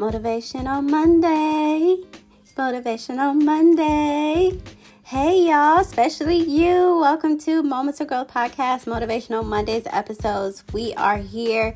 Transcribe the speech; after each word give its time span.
Motivation 0.00 0.66
on 0.66 0.90
Monday. 0.90 1.98
Motivation 2.56 3.18
on 3.18 3.44
Monday. 3.44 4.58
Hey, 5.02 5.48
y'all, 5.48 5.80
especially 5.80 6.38
you. 6.38 6.98
Welcome 6.98 7.38
to 7.40 7.62
Moments 7.62 8.00
of 8.00 8.08
Growth 8.08 8.28
Podcast, 8.28 8.86
Motivational 8.86 9.44
Mondays 9.44 9.82
episodes. 9.90 10.64
We 10.72 10.94
are 10.94 11.18
here 11.18 11.74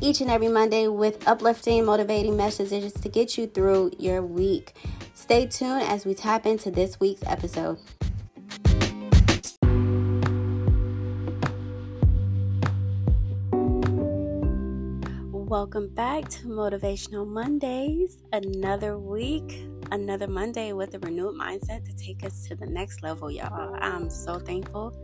each 0.00 0.20
and 0.20 0.32
every 0.32 0.48
Monday 0.48 0.88
with 0.88 1.28
uplifting, 1.28 1.84
motivating 1.84 2.36
messages 2.36 2.92
to 2.92 3.08
get 3.08 3.38
you 3.38 3.46
through 3.46 3.92
your 4.00 4.20
week. 4.20 4.74
Stay 5.14 5.46
tuned 5.46 5.84
as 5.84 6.04
we 6.04 6.14
tap 6.14 6.46
into 6.46 6.72
this 6.72 6.98
week's 6.98 7.22
episode. 7.24 7.78
Welcome 15.50 15.88
back 15.88 16.28
to 16.28 16.46
Motivational 16.46 17.26
Mondays. 17.26 18.18
Another 18.32 18.96
week, 18.96 19.66
another 19.90 20.28
Monday 20.28 20.72
with 20.72 20.94
a 20.94 21.00
renewed 21.00 21.34
mindset 21.34 21.84
to 21.86 21.96
take 21.96 22.24
us 22.24 22.46
to 22.46 22.54
the 22.54 22.66
next 22.66 23.02
level, 23.02 23.32
y'all. 23.32 23.74
I'm 23.80 24.10
so 24.10 24.38
thankful 24.38 24.94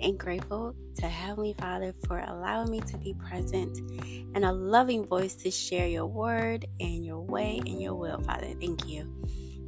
and 0.00 0.16
grateful 0.16 0.76
to 0.98 1.08
Heavenly 1.08 1.56
Father 1.58 1.92
for 2.06 2.20
allowing 2.20 2.70
me 2.70 2.82
to 2.82 2.96
be 2.98 3.14
present 3.14 3.80
and 4.36 4.44
a 4.44 4.52
loving 4.52 5.04
voice 5.04 5.34
to 5.42 5.50
share 5.50 5.88
your 5.88 6.06
word 6.06 6.66
and 6.78 7.04
your 7.04 7.22
way 7.22 7.58
and 7.66 7.82
your 7.82 7.96
will, 7.96 8.20
Father. 8.20 8.54
Thank 8.60 8.86
you. 8.86 9.12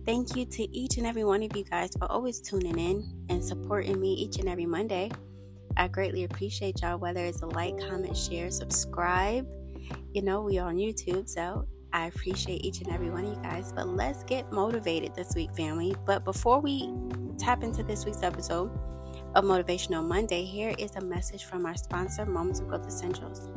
Thank 0.07 0.37
you 0.37 0.47
to 0.47 0.63
each 0.71 0.99
and 0.99 1.07
every 1.09 1.25
one 1.25 1.43
of 1.43 1.57
you 1.57 1.65
guys 1.65 1.91
for 1.99 2.09
always 2.13 2.41
tuning 2.41 2.79
in 2.79 3.27
and 3.29 3.45
supporting 3.45 4.01
me 4.01 4.13
each 4.15 4.39
and 4.39 4.49
every 4.49 4.67
Monday. 4.67 5.11
I 5.77 5.89
greatly 5.89 6.23
appreciate 6.23 6.81
y'all, 6.81 6.99
whether 6.99 7.25
it's 7.25 7.43
a 7.43 7.47
like, 7.47 7.77
comment, 7.81 8.17
share, 8.17 8.53
subscribe 8.53 9.45
you 10.13 10.23
know, 10.23 10.43
we 10.43 10.59
are 10.59 10.69
on 10.69 10.77
YouTube, 10.77 11.29
so 11.29 11.67
I 11.93 12.07
appreciate 12.07 12.65
each 12.65 12.81
and 12.81 12.93
every 12.93 13.11
one 13.11 13.25
of 13.25 13.37
you 13.37 13.43
guys. 13.43 13.73
But 13.73 13.89
let's 13.89 14.25
get 14.25 14.51
motivated 14.53 15.15
this 15.15 15.35
week, 15.35 15.55
family. 15.55 15.95
But 16.07 16.25
before 16.25 16.61
we 16.61 16.93
tap 17.39 17.63
into 17.63 17.83
this 17.83 18.05
week's 18.05 18.23
episode 18.23 18.71
of 19.35 19.45
Motivational 19.45 20.07
Monday, 20.07 20.45
here 20.45 20.75
is 20.79 20.97
a 20.97 21.01
message 21.01 21.45
from 21.45 21.67
our 21.67 21.77
sponsor, 21.77 22.27
Moments 22.27 22.61
of 22.61 22.69
Growth 22.69 22.87
Essentials. 22.87 23.49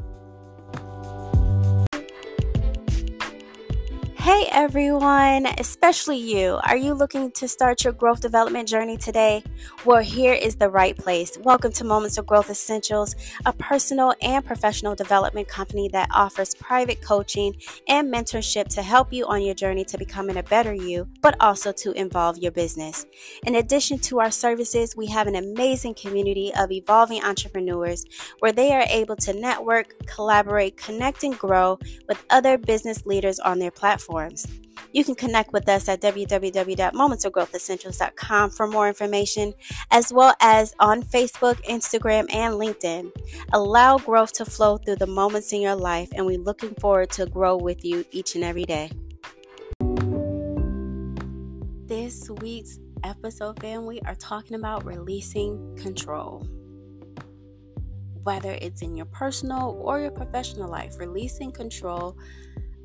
Hey 4.22 4.48
everyone, 4.52 5.48
especially 5.58 6.20
you. 6.20 6.60
Are 6.66 6.78
you 6.78 6.94
looking 6.94 7.32
to 7.32 7.48
start 7.48 7.84
your 7.84 7.94
growth 7.94 8.22
development 8.22 8.68
journey 8.70 8.96
today? 8.96 9.44
Well, 9.84 10.04
here 10.04 10.36
is 10.36 10.56
the 10.56 10.70
right 10.70 10.96
place. 10.96 11.40
Welcome 11.40 11.72
to 11.72 11.84
Moments 11.84 12.20
of 12.20 12.28
Growth 12.28 12.52
Essentials, 12.52 13.16
a 13.48 13.54
personal 13.54 14.14
and 14.22 14.46
professional 14.46 14.94
development 14.94 15.48
company 15.48 15.90
that 15.94 16.08
offers 16.14 16.54
private 16.54 17.02
coaching 17.02 17.56
and 17.88 18.14
mentorship 18.14 18.68
to 18.76 18.84
help 18.84 19.12
you 19.12 19.26
on 19.26 19.42
your 19.42 19.56
journey 19.56 19.84
to 19.86 19.98
becoming 19.98 20.38
a 20.38 20.44
better 20.44 20.72
you, 20.72 21.08
but 21.24 21.36
also 21.40 21.72
to 21.72 21.92
involve 21.94 22.38
your 22.38 22.52
business. 22.52 23.08
In 23.48 23.56
addition 23.56 23.98
to 24.02 24.20
our 24.20 24.30
services, 24.30 24.96
we 24.96 25.08
have 25.08 25.26
an 25.26 25.36
amazing 25.36 25.96
community 25.96 26.52
of 26.56 26.72
evolving 26.72 27.24
entrepreneurs 27.24 28.06
where 28.38 28.52
they 28.52 28.72
are 28.72 28.86
able 28.88 29.16
to 29.16 29.34
network, 29.34 29.96
collaborate, 30.06 30.78
connect, 30.78 31.24
and 31.24 31.40
grow 31.40 31.80
with 32.08 32.24
other 32.30 32.60
business 32.60 33.08
leaders 33.08 33.40
on 33.40 33.58
their 33.58 33.72
platform 33.72 34.11
platforms. 34.12 34.48
You 34.94 35.04
can 35.06 35.16
connect 35.16 35.54
with 35.54 35.70
us 35.70 35.88
at 35.88 36.02
www.momentsofgrowthessentials.com 36.02 38.50
for 38.50 38.68
more 38.68 38.90
information, 38.90 39.54
as 39.90 40.12
well 40.12 40.36
as 40.42 40.76
on 40.80 41.02
Facebook, 41.04 41.64
Instagram, 41.64 42.26
and 42.34 42.56
LinkedIn. 42.56 43.10
Allow 43.54 44.00
growth 44.00 44.34
to 44.34 44.44
flow 44.44 44.76
through 44.78 44.98
the 44.98 45.08
moments 45.08 45.54
in 45.54 45.62
your 45.62 45.76
life, 45.76 46.10
and 46.14 46.26
we're 46.26 46.40
looking 46.40 46.76
forward 46.76 47.10
to 47.12 47.26
grow 47.26 47.56
with 47.56 47.86
you 47.86 48.04
each 48.12 48.36
and 48.36 48.44
every 48.44 48.66
day. 48.66 48.92
This 51.86 52.30
week's 52.42 52.78
episode, 53.04 53.62
fam, 53.62 53.86
we 53.86 54.02
are 54.02 54.16
talking 54.16 54.56
about 54.56 54.86
releasing 54.86 55.78
control 55.78 56.46
whether 58.24 58.52
it's 58.62 58.84
in 58.84 58.96
your 58.96 59.08
personal 59.08 59.80
or 59.82 60.00
your 60.00 60.12
professional 60.12 60.70
life, 60.70 61.00
releasing 61.00 61.52
control 61.52 62.16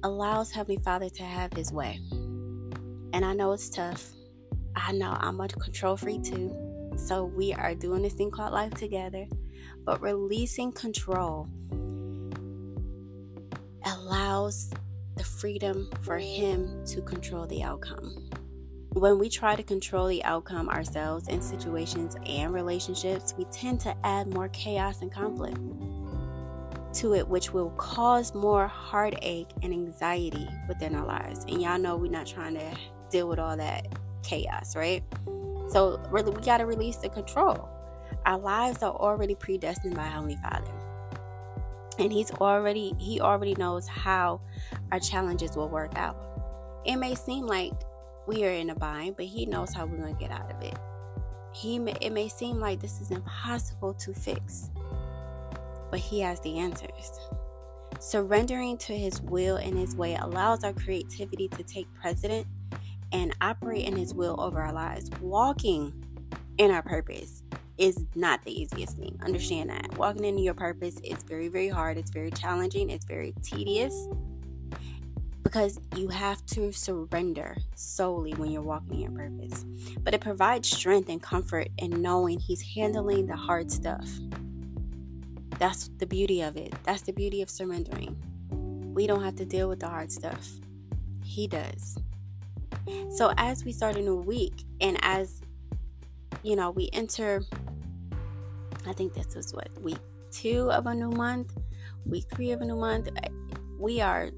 allows 0.06 0.52
Heavenly 0.52 0.80
Father 0.84 1.08
to 1.10 1.24
have 1.24 1.52
His 1.52 1.72
way. 1.72 2.00
And 3.12 3.24
I 3.24 3.34
know 3.34 3.52
it's 3.52 3.68
tough. 3.68 4.12
I 4.76 4.92
know 4.92 5.16
I'm 5.18 5.40
a 5.40 5.48
control 5.48 5.96
freak 5.96 6.22
too. 6.22 6.54
So 6.96 7.24
we 7.24 7.52
are 7.52 7.74
doing 7.74 8.02
this 8.02 8.12
thing 8.12 8.30
called 8.30 8.52
life 8.52 8.72
together. 8.74 9.26
But 9.84 10.00
releasing 10.00 10.70
control 10.70 11.48
allows 13.84 14.70
the 15.16 15.24
freedom 15.24 15.90
for 16.02 16.18
Him 16.18 16.84
to 16.86 17.02
control 17.02 17.48
the 17.48 17.64
outcome. 17.64 18.28
When 18.92 19.18
we 19.18 19.28
try 19.28 19.56
to 19.56 19.62
control 19.64 20.06
the 20.06 20.22
outcome 20.22 20.68
ourselves 20.68 21.26
in 21.26 21.42
situations 21.42 22.16
and 22.26 22.54
relationships, 22.54 23.34
we 23.36 23.44
tend 23.46 23.80
to 23.80 23.96
add 24.04 24.32
more 24.32 24.48
chaos 24.50 25.02
and 25.02 25.12
conflict 25.12 25.58
to 26.96 27.14
it, 27.14 27.26
which 27.28 27.52
will 27.52 27.70
cause 27.70 28.34
more 28.34 28.66
heartache 28.66 29.48
and 29.62 29.72
anxiety 29.72 30.48
within 30.68 30.94
our 30.94 31.06
lives. 31.06 31.44
And 31.44 31.60
y'all 31.60 31.78
know 31.78 31.96
we're 31.96 32.10
not 32.10 32.26
trying 32.26 32.54
to 32.54 32.76
deal 33.10 33.28
with 33.28 33.38
all 33.38 33.56
that 33.56 33.86
chaos, 34.22 34.76
right? 34.76 35.02
So, 35.68 36.00
really, 36.10 36.30
we 36.30 36.42
got 36.42 36.58
to 36.58 36.66
release 36.66 36.96
the 36.96 37.08
control. 37.08 37.68
Our 38.24 38.38
lives 38.38 38.82
are 38.82 38.92
already 38.92 39.34
predestined 39.34 39.94
by 39.94 40.04
Heavenly 40.04 40.36
Father. 40.42 40.70
And 41.98 42.12
He's 42.12 42.30
already, 42.32 42.94
He 42.98 43.20
already 43.20 43.54
knows 43.54 43.86
how 43.86 44.40
our 44.92 45.00
challenges 45.00 45.56
will 45.56 45.68
work 45.68 45.96
out. 45.96 46.16
It 46.84 46.96
may 46.96 47.14
seem 47.14 47.46
like 47.46 47.72
we 48.26 48.44
are 48.44 48.50
in 48.50 48.70
a 48.70 48.74
bind, 48.74 49.16
but 49.16 49.26
He 49.26 49.46
knows 49.46 49.72
how 49.72 49.86
we're 49.86 49.98
going 49.98 50.14
to 50.14 50.20
get 50.20 50.30
out 50.30 50.50
of 50.50 50.62
it. 50.62 50.76
He 51.52 51.78
may, 51.78 51.94
it 52.00 52.10
may 52.10 52.28
seem 52.28 52.60
like 52.60 52.80
this 52.80 53.00
is 53.00 53.10
impossible 53.10 53.94
to 53.94 54.12
fix, 54.12 54.70
but 55.90 56.00
He 56.00 56.20
has 56.20 56.40
the 56.40 56.58
answers. 56.58 57.20
Surrendering 57.98 58.76
to 58.78 58.96
His 58.96 59.20
will 59.22 59.56
and 59.56 59.78
His 59.78 59.96
way 59.96 60.16
allows 60.16 60.64
our 60.64 60.72
creativity 60.72 61.48
to 61.48 61.62
take 61.62 61.92
precedent 61.94 62.46
and 63.12 63.34
operate 63.40 63.86
in 63.86 63.96
His 63.96 64.14
will 64.14 64.40
over 64.40 64.60
our 64.60 64.72
lives. 64.72 65.10
Walking 65.20 65.92
in 66.58 66.70
our 66.70 66.82
purpose 66.82 67.42
is 67.78 68.04
not 68.14 68.42
the 68.44 68.60
easiest 68.60 68.96
thing. 68.96 69.18
Understand 69.24 69.70
that. 69.70 69.96
Walking 69.98 70.24
into 70.24 70.42
your 70.42 70.54
purpose 70.54 70.98
is 71.04 71.22
very, 71.22 71.48
very 71.48 71.68
hard. 71.68 71.98
It's 71.98 72.10
very 72.10 72.30
challenging. 72.30 72.90
It's 72.90 73.04
very 73.04 73.34
tedious 73.42 74.08
because 75.42 75.78
you 75.94 76.08
have 76.08 76.44
to 76.46 76.72
surrender 76.72 77.56
solely 77.76 78.32
when 78.34 78.50
you're 78.50 78.62
walking 78.62 78.94
in 78.94 79.00
your 79.00 79.10
purpose. 79.12 79.64
But 80.00 80.12
it 80.12 80.20
provides 80.20 80.68
strength 80.68 81.08
and 81.08 81.22
comfort 81.22 81.68
in 81.78 82.02
knowing 82.02 82.40
He's 82.40 82.62
handling 82.62 83.26
the 83.26 83.36
hard 83.36 83.70
stuff. 83.70 84.08
That's 85.58 85.88
the 85.98 86.06
beauty 86.06 86.42
of 86.42 86.56
it. 86.56 86.74
That's 86.84 87.02
the 87.02 87.12
beauty 87.12 87.42
of 87.42 87.50
surrendering. 87.50 88.16
We 88.94 89.06
don't 89.06 89.22
have 89.22 89.36
to 89.36 89.44
deal 89.44 89.68
with 89.68 89.80
the 89.80 89.88
hard 89.88 90.10
stuff, 90.10 90.48
He 91.22 91.46
does. 91.46 91.98
So, 93.10 93.32
as 93.36 93.64
we 93.64 93.72
start 93.72 93.96
a 93.96 94.00
new 94.00 94.16
week, 94.16 94.64
and 94.80 94.98
as 95.02 95.42
you 96.42 96.54
know, 96.56 96.70
we 96.70 96.88
enter, 96.92 97.42
I 98.86 98.92
think 98.92 99.14
this 99.14 99.34
was 99.34 99.52
what 99.52 99.68
week 99.82 99.98
two 100.30 100.70
of 100.70 100.86
a 100.86 100.94
new 100.94 101.10
month, 101.10 101.56
week 102.04 102.24
three 102.34 102.52
of 102.52 102.60
a 102.60 102.64
new 102.64 102.76
month. 102.76 103.08
We 103.78 104.00
are, 104.00 104.30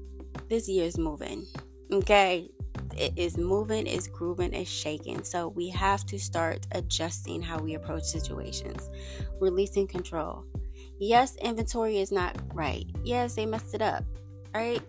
this 0.49 0.67
year 0.67 0.85
is 0.85 0.97
moving. 0.97 1.45
Okay, 1.91 2.49
it 2.97 3.13
is 3.15 3.37
moving, 3.37 3.87
it's 3.87 4.07
grooving, 4.07 4.53
it's 4.53 4.69
shaking. 4.69 5.23
So 5.23 5.49
we 5.49 5.69
have 5.69 6.05
to 6.07 6.19
start 6.19 6.67
adjusting 6.71 7.41
how 7.41 7.59
we 7.59 7.75
approach 7.75 8.03
situations, 8.03 8.89
releasing 9.39 9.87
control, 9.87 10.45
Yes, 10.99 11.37
inventory 11.37 11.99
is 11.99 12.11
not 12.11 12.35
right. 12.53 12.85
Yes, 13.03 13.35
they 13.35 13.45
messed 13.45 13.73
it 13.73 13.81
up, 13.81 14.03
right? 14.53 14.81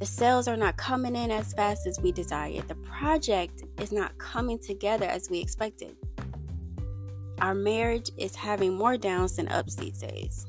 The 0.00 0.06
sales 0.06 0.48
are 0.48 0.56
not 0.56 0.76
coming 0.76 1.14
in 1.14 1.30
as 1.30 1.52
fast 1.52 1.86
as 1.86 2.00
we 2.00 2.10
desired. 2.10 2.66
The 2.66 2.74
project 2.74 3.62
is 3.78 3.92
not 3.92 4.18
coming 4.18 4.58
together 4.58 5.06
as 5.06 5.30
we 5.30 5.38
expected. 5.38 5.96
Our 7.40 7.54
marriage 7.54 8.10
is 8.16 8.34
having 8.34 8.74
more 8.74 8.96
downs 8.96 9.36
than 9.36 9.46
ups 9.46 9.76
these 9.76 10.00
days. 10.00 10.46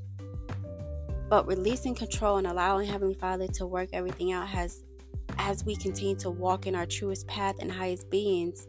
But 1.30 1.48
releasing 1.48 1.94
control 1.94 2.38
and 2.38 2.48
allowing 2.48 2.88
Heavenly 2.88 3.14
Father 3.14 3.48
to 3.48 3.68
work 3.68 3.90
everything 3.94 4.32
out 4.32 4.48
has 4.48 4.84
as 5.38 5.64
we 5.64 5.76
continue 5.76 6.16
to 6.16 6.32
walk 6.32 6.66
in 6.66 6.76
our 6.76 6.86
truest 6.88 7.28
path 7.28 7.56
and 7.60 7.72
highest 7.72 8.10
beings 8.10 8.68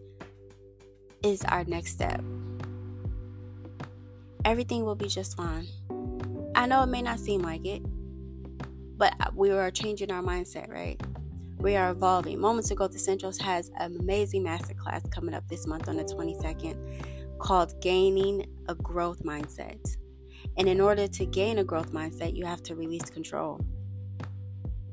is 1.22 1.42
our 1.44 1.64
next 1.64 1.92
step. 1.92 2.22
Everything 4.44 4.84
will 4.84 4.94
be 4.94 5.08
just 5.08 5.36
fine. 5.36 5.66
I 6.54 6.66
know 6.66 6.82
it 6.82 6.86
may 6.86 7.02
not 7.02 7.18
seem 7.18 7.42
like 7.42 7.66
it, 7.66 7.82
but 8.96 9.14
uh, 9.20 9.30
we 9.34 9.50
are 9.50 9.70
changing 9.70 10.10
our 10.10 10.22
mindset, 10.22 10.68
right? 10.68 11.00
We 11.58 11.76
are 11.76 11.90
evolving. 11.90 12.38
Moments 12.40 12.70
of 12.70 12.76
Growth 12.76 12.94
Essentials 12.94 13.38
has 13.38 13.70
an 13.78 13.96
amazing 13.98 14.44
masterclass 14.44 15.10
coming 15.10 15.34
up 15.34 15.48
this 15.48 15.66
month 15.66 15.88
on 15.88 15.96
the 15.96 16.04
22nd 16.04 17.38
called 17.38 17.80
Gaining 17.80 18.46
a 18.68 18.74
Growth 18.74 19.22
Mindset. 19.22 19.96
And 20.56 20.68
in 20.68 20.80
order 20.80 21.08
to 21.08 21.26
gain 21.26 21.58
a 21.58 21.64
growth 21.64 21.92
mindset, 21.92 22.36
you 22.36 22.44
have 22.44 22.62
to 22.64 22.76
release 22.76 23.10
control. 23.10 23.60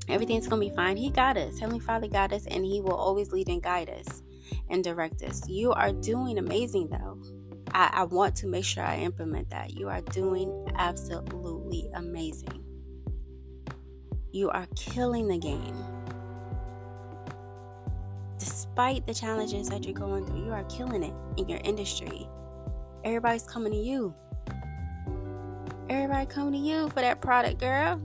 Everything's 0.08 0.48
going 0.48 0.62
to 0.62 0.70
be 0.70 0.76
fine. 0.76 0.98
He 0.98 1.10
got 1.10 1.38
us. 1.38 1.60
Heavenly 1.60 1.80
Father 1.80 2.08
got 2.08 2.34
us, 2.34 2.46
and 2.48 2.66
He 2.66 2.82
will 2.82 2.96
always 2.96 3.32
lead 3.32 3.50
and 3.50 3.62
guide 3.62 3.90
us 3.90 4.24
and 4.70 4.84
direct 4.84 5.22
us. 5.24 5.48
You 5.48 5.72
are 5.74 5.92
doing 5.92 6.38
amazing, 6.38 6.90
though. 6.90 7.22
I, 7.74 7.90
I 7.94 8.04
want 8.04 8.36
to 8.38 8.48
make 8.48 8.66
sure 8.66 8.84
I 8.84 8.98
implement 8.98 9.50
that. 9.52 9.74
You 9.74 9.90
are 9.90 10.02
doing 10.02 10.68
absolutely 10.76 11.90
amazing. 11.96 12.64
You 14.32 14.50
are 14.50 14.68
killing 14.76 15.28
the 15.28 15.38
game. 15.38 15.76
Despite 18.38 19.06
the 19.06 19.14
challenges 19.14 19.70
that 19.70 19.86
you're 19.86 19.94
going 19.94 20.26
through, 20.26 20.46
you 20.46 20.52
are 20.52 20.64
killing 20.66 21.04
it 21.04 21.14
in 21.38 21.48
your 21.48 21.60
industry. 21.64 22.28
Everybody's 23.04 23.44
coming 23.44 23.72
to 23.72 23.78
you. 23.78 24.14
Everybody 25.90 26.26
coming 26.26 26.54
to 26.54 26.60
you 26.60 26.90
for 26.90 27.02
that 27.02 27.22
product, 27.22 27.60
girl. 27.60 28.02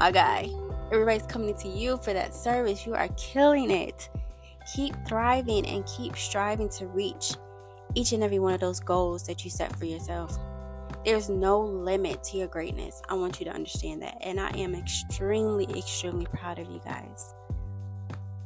My 0.00 0.10
guy. 0.10 0.50
Everybody's 0.92 1.26
coming 1.26 1.56
to 1.56 1.68
you 1.68 1.96
for 1.98 2.12
that 2.12 2.34
service. 2.34 2.86
You 2.86 2.94
are 2.94 3.08
killing 3.16 3.70
it. 3.70 4.08
Keep 4.74 4.94
thriving 5.06 5.66
and 5.66 5.84
keep 5.86 6.16
striving 6.16 6.68
to 6.70 6.86
reach 6.86 7.34
each 7.94 8.12
and 8.12 8.22
every 8.22 8.38
one 8.38 8.54
of 8.54 8.60
those 8.60 8.80
goals 8.80 9.26
that 9.26 9.44
you 9.44 9.50
set 9.50 9.74
for 9.76 9.84
yourself. 9.84 10.38
There's 11.04 11.28
no 11.28 11.60
limit 11.60 12.24
to 12.24 12.38
your 12.38 12.48
greatness. 12.48 13.02
I 13.08 13.14
want 13.14 13.38
you 13.38 13.44
to 13.46 13.52
understand 13.52 14.02
that. 14.02 14.16
And 14.22 14.40
I 14.40 14.50
am 14.50 14.74
extremely, 14.74 15.64
extremely 15.78 16.26
proud 16.26 16.58
of 16.58 16.70
you 16.70 16.80
guys. 16.84 17.34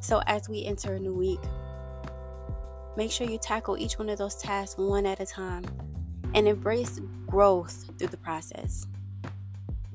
So, 0.01 0.23
as 0.27 0.49
we 0.49 0.65
enter 0.65 0.95
a 0.95 0.99
new 0.99 1.15
week, 1.15 1.41
make 2.97 3.13
sure 3.13 3.29
you 3.29 3.39
tackle 3.39 3.79
each 3.79 3.99
one 3.99 4.09
of 4.09 4.19
those 4.19 4.37
tasks 4.37 4.79
one 4.79 5.07
at 5.07 5.21
a 5.21 5.27
time 5.27 5.65
and 6.35 6.49
embrace 6.49 7.01
growth 7.27 7.91
through 7.99 8.09
the 8.09 8.17
process. 8.17 8.87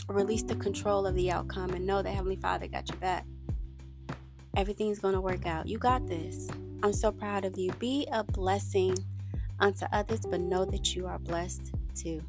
Release 0.08 0.44
the 0.44 0.56
control 0.56 1.06
of 1.06 1.16
the 1.16 1.32
outcome 1.32 1.72
and 1.72 1.86
know 1.86 2.02
that 2.02 2.12
Heavenly 2.12 2.36
Father 2.38 2.68
got 2.68 2.90
your 2.90 2.98
back. 2.98 3.26
Everything's 4.56 5.00
going 5.00 5.16
to 5.16 5.22
work 5.22 5.46
out. 5.46 5.68
You 5.68 5.78
got 5.78 6.08
this. 6.08 6.48
I'm 6.84 6.94
so 6.94 7.12
proud 7.12 7.46
of 7.46 7.58
you. 7.58 7.72
Be 7.74 8.08
a 8.12 8.24
blessing 8.24 8.96
unto 9.64 9.86
others, 9.94 10.20
but 10.30 10.42
know 10.42 10.66
that 10.66 10.96
you 10.96 11.08
are 11.08 11.20
blessed 11.20 11.72
too. 11.96 12.22